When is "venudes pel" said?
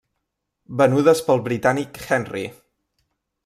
0.79-1.43